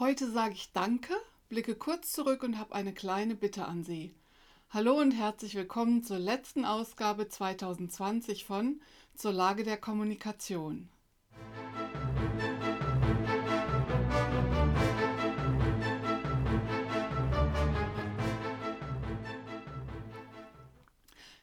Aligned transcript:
Heute 0.00 0.30
sage 0.30 0.54
ich 0.54 0.70
Danke, 0.72 1.12
blicke 1.48 1.74
kurz 1.74 2.12
zurück 2.12 2.44
und 2.44 2.56
habe 2.56 2.72
eine 2.72 2.94
kleine 2.94 3.34
Bitte 3.34 3.64
an 3.64 3.82
Sie. 3.82 4.14
Hallo 4.70 4.96
und 4.96 5.10
herzlich 5.10 5.56
willkommen 5.56 6.04
zur 6.04 6.20
letzten 6.20 6.64
Ausgabe 6.64 7.28
2020 7.28 8.44
von 8.44 8.80
Zur 9.16 9.32
Lage 9.32 9.64
der 9.64 9.76
Kommunikation. 9.76 10.88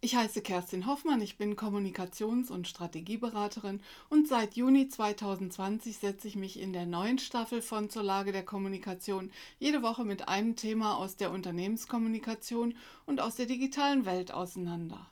Ich 0.00 0.14
heiße 0.14 0.42
Kerstin 0.42 0.86
Hoffmann, 0.86 1.20
ich 1.20 1.38
bin 1.38 1.56
Kommunikations- 1.56 2.52
und 2.52 2.68
Strategieberaterin 2.68 3.80
und 4.08 4.28
seit 4.28 4.54
Juni 4.54 4.88
2020 4.88 5.98
setze 5.98 6.28
ich 6.28 6.36
mich 6.36 6.60
in 6.60 6.72
der 6.72 6.86
neuen 6.86 7.18
Staffel 7.18 7.60
von 7.60 7.90
Zur 7.90 8.04
Lage 8.04 8.30
der 8.30 8.44
Kommunikation 8.44 9.32
jede 9.58 9.82
Woche 9.82 10.04
mit 10.04 10.28
einem 10.28 10.54
Thema 10.54 10.96
aus 10.98 11.16
der 11.16 11.32
Unternehmenskommunikation 11.32 12.76
und 13.06 13.20
aus 13.20 13.34
der 13.34 13.46
digitalen 13.46 14.06
Welt 14.06 14.32
auseinander. 14.32 15.04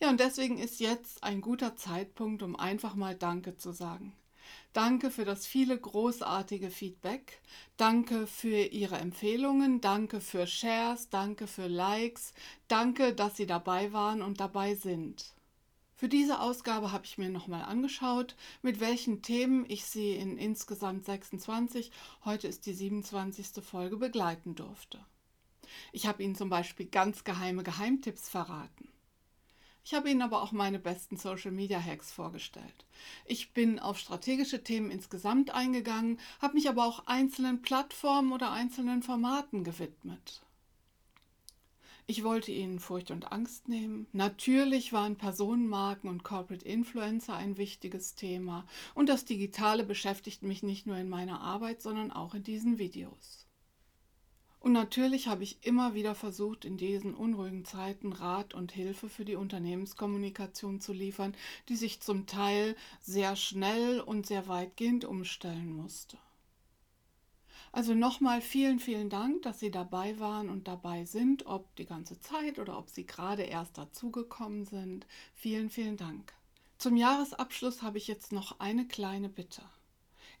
Ja, 0.00 0.10
und 0.10 0.18
deswegen 0.18 0.58
ist 0.58 0.80
jetzt 0.80 1.22
ein 1.22 1.40
guter 1.40 1.76
Zeitpunkt, 1.76 2.42
um 2.42 2.56
einfach 2.56 2.96
mal 2.96 3.14
Danke 3.14 3.56
zu 3.56 3.70
sagen. 3.70 4.12
Danke 4.72 5.10
für 5.10 5.24
das 5.24 5.46
viele 5.46 5.78
großartige 5.78 6.70
Feedback. 6.70 7.40
Danke 7.76 8.26
für 8.26 8.66
Ihre 8.66 8.98
Empfehlungen. 8.98 9.80
Danke 9.80 10.20
für 10.20 10.46
Shares. 10.46 11.08
Danke 11.08 11.46
für 11.46 11.66
Likes. 11.66 12.32
Danke, 12.68 13.14
dass 13.14 13.36
Sie 13.36 13.46
dabei 13.46 13.92
waren 13.92 14.22
und 14.22 14.40
dabei 14.40 14.74
sind. 14.74 15.34
Für 16.00 16.08
diese 16.08 16.40
Ausgabe 16.40 16.92
habe 16.92 17.04
ich 17.04 17.18
mir 17.18 17.28
nochmal 17.28 17.62
angeschaut, 17.62 18.34
mit 18.62 18.80
welchen 18.80 19.20
Themen 19.20 19.66
ich 19.68 19.84
Sie 19.84 20.12
in 20.12 20.38
insgesamt 20.38 21.04
26, 21.04 21.90
heute 22.24 22.48
ist 22.48 22.64
die 22.64 22.72
27. 22.72 23.62
Folge, 23.62 23.98
begleiten 23.98 24.54
durfte. 24.54 25.04
Ich 25.92 26.06
habe 26.06 26.22
Ihnen 26.22 26.36
zum 26.36 26.48
Beispiel 26.48 26.86
ganz 26.86 27.22
geheime 27.24 27.62
Geheimtipps 27.62 28.30
verraten. 28.30 28.88
Ich 29.84 29.94
habe 29.94 30.10
Ihnen 30.10 30.22
aber 30.22 30.42
auch 30.42 30.52
meine 30.52 30.78
besten 30.78 31.16
Social 31.16 31.52
Media 31.52 31.80
Hacks 31.80 32.12
vorgestellt. 32.12 32.86
Ich 33.24 33.52
bin 33.52 33.78
auf 33.78 33.98
strategische 33.98 34.62
Themen 34.62 34.90
insgesamt 34.90 35.50
eingegangen, 35.50 36.20
habe 36.40 36.54
mich 36.54 36.68
aber 36.68 36.84
auch 36.84 37.06
einzelnen 37.06 37.62
Plattformen 37.62 38.32
oder 38.32 38.52
einzelnen 38.52 39.02
Formaten 39.02 39.64
gewidmet. 39.64 40.42
Ich 42.10 42.24
wollte 42.24 42.50
Ihnen 42.50 42.80
Furcht 42.80 43.12
und 43.12 43.30
Angst 43.30 43.68
nehmen. 43.68 44.08
Natürlich 44.12 44.92
waren 44.92 45.14
Personenmarken 45.14 46.10
und 46.10 46.24
Corporate 46.24 46.66
Influencer 46.66 47.36
ein 47.36 47.56
wichtiges 47.56 48.16
Thema. 48.16 48.66
Und 48.96 49.08
das 49.08 49.24
Digitale 49.26 49.84
beschäftigt 49.84 50.42
mich 50.42 50.64
nicht 50.64 50.88
nur 50.88 50.96
in 50.96 51.08
meiner 51.08 51.40
Arbeit, 51.40 51.80
sondern 51.82 52.10
auch 52.10 52.34
in 52.34 52.42
diesen 52.42 52.78
Videos. 52.78 53.46
Und 54.60 54.72
natürlich 54.72 55.26
habe 55.26 55.42
ich 55.42 55.64
immer 55.64 55.94
wieder 55.94 56.14
versucht, 56.14 56.66
in 56.66 56.76
diesen 56.76 57.14
unruhigen 57.14 57.64
Zeiten 57.64 58.12
Rat 58.12 58.52
und 58.52 58.72
Hilfe 58.72 59.08
für 59.08 59.24
die 59.24 59.36
Unternehmenskommunikation 59.36 60.80
zu 60.80 60.92
liefern, 60.92 61.34
die 61.70 61.76
sich 61.76 62.00
zum 62.00 62.26
Teil 62.26 62.76
sehr 63.00 63.36
schnell 63.36 64.00
und 64.00 64.26
sehr 64.26 64.48
weitgehend 64.48 65.06
umstellen 65.06 65.74
musste. 65.74 66.18
Also 67.72 67.94
nochmal 67.94 68.42
vielen, 68.42 68.80
vielen 68.80 69.08
Dank, 69.08 69.42
dass 69.42 69.60
Sie 69.60 69.70
dabei 69.70 70.18
waren 70.18 70.50
und 70.50 70.68
dabei 70.68 71.06
sind, 71.06 71.46
ob 71.46 71.74
die 71.76 71.86
ganze 71.86 72.20
Zeit 72.20 72.58
oder 72.58 72.76
ob 72.76 72.90
Sie 72.90 73.06
gerade 73.06 73.44
erst 73.44 73.78
dazugekommen 73.78 74.66
sind. 74.66 75.06
Vielen, 75.34 75.70
vielen 75.70 75.96
Dank. 75.96 76.34
Zum 76.76 76.96
Jahresabschluss 76.96 77.80
habe 77.80 77.96
ich 77.96 78.08
jetzt 78.08 78.32
noch 78.32 78.60
eine 78.60 78.86
kleine 78.86 79.28
Bitte. 79.28 79.62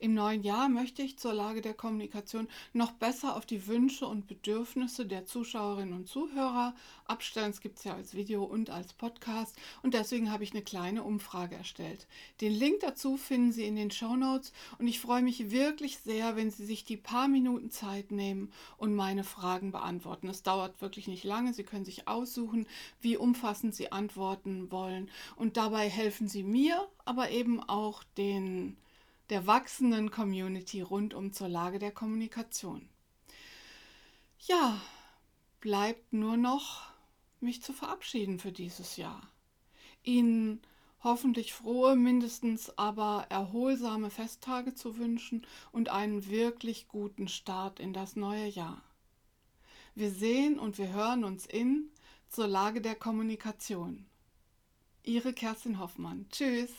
Im 0.00 0.14
neuen 0.14 0.42
Jahr 0.42 0.70
möchte 0.70 1.02
ich 1.02 1.18
zur 1.18 1.34
Lage 1.34 1.60
der 1.60 1.74
Kommunikation 1.74 2.48
noch 2.72 2.92
besser 2.92 3.36
auf 3.36 3.44
die 3.44 3.66
Wünsche 3.66 4.06
und 4.06 4.26
Bedürfnisse 4.26 5.04
der 5.04 5.26
Zuschauerinnen 5.26 5.92
und 5.92 6.08
Zuhörer 6.08 6.74
abstellen. 7.04 7.50
Es 7.50 7.60
gibt 7.60 7.76
es 7.76 7.84
ja 7.84 7.96
als 7.96 8.14
Video 8.14 8.42
und 8.44 8.70
als 8.70 8.94
Podcast 8.94 9.56
und 9.82 9.92
deswegen 9.92 10.32
habe 10.32 10.42
ich 10.42 10.52
eine 10.52 10.62
kleine 10.62 11.02
Umfrage 11.04 11.54
erstellt. 11.54 12.06
Den 12.40 12.52
Link 12.52 12.80
dazu 12.80 13.18
finden 13.18 13.52
Sie 13.52 13.66
in 13.66 13.76
den 13.76 13.90
Show 13.90 14.16
Notes 14.16 14.54
und 14.78 14.88
ich 14.88 15.00
freue 15.00 15.20
mich 15.20 15.50
wirklich 15.50 15.98
sehr, 15.98 16.34
wenn 16.34 16.50
Sie 16.50 16.64
sich 16.64 16.86
die 16.86 16.96
paar 16.96 17.28
Minuten 17.28 17.70
Zeit 17.70 18.10
nehmen 18.10 18.50
und 18.78 18.94
meine 18.94 19.22
Fragen 19.22 19.70
beantworten. 19.70 20.28
Es 20.28 20.42
dauert 20.42 20.80
wirklich 20.80 21.08
nicht 21.08 21.24
lange. 21.24 21.52
Sie 21.52 21.64
können 21.64 21.84
sich 21.84 22.08
aussuchen, 22.08 22.66
wie 23.02 23.18
umfassend 23.18 23.74
Sie 23.74 23.92
antworten 23.92 24.70
wollen 24.70 25.10
und 25.36 25.58
dabei 25.58 25.90
helfen 25.90 26.26
Sie 26.26 26.42
mir, 26.42 26.88
aber 27.04 27.28
eben 27.28 27.62
auch 27.62 28.02
den 28.16 28.78
der 29.30 29.46
wachsenden 29.46 30.10
Community 30.10 30.82
rundum 30.82 31.32
zur 31.32 31.48
Lage 31.48 31.78
der 31.78 31.92
Kommunikation. 31.92 32.88
Ja, 34.40 34.80
bleibt 35.60 36.12
nur 36.12 36.36
noch, 36.36 36.90
mich 37.40 37.62
zu 37.62 37.72
verabschieden 37.72 38.38
für 38.38 38.52
dieses 38.52 38.96
Jahr. 38.96 39.22
Ihnen 40.02 40.60
hoffentlich 41.02 41.54
frohe, 41.54 41.96
mindestens 41.96 42.76
aber 42.76 43.26
erholsame 43.30 44.10
Festtage 44.10 44.74
zu 44.74 44.98
wünschen 44.98 45.46
und 45.72 45.88
einen 45.88 46.28
wirklich 46.28 46.88
guten 46.88 47.28
Start 47.28 47.80
in 47.80 47.92
das 47.92 48.16
neue 48.16 48.46
Jahr. 48.46 48.82
Wir 49.94 50.10
sehen 50.10 50.58
und 50.58 50.78
wir 50.78 50.92
hören 50.92 51.24
uns 51.24 51.46
in 51.46 51.90
zur 52.28 52.46
Lage 52.46 52.80
der 52.80 52.94
Kommunikation. 52.94 54.06
Ihre 55.02 55.32
Kerstin 55.32 55.78
Hoffmann. 55.78 56.26
Tschüss. 56.30 56.70